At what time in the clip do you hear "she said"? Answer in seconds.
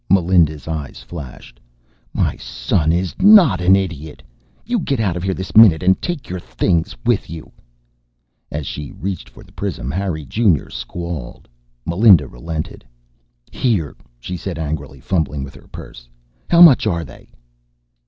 14.19-14.57